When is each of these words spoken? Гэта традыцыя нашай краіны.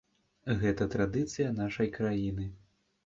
Гэта 0.61 0.87
традыцыя 0.95 1.51
нашай 1.61 1.93
краіны. 1.99 2.49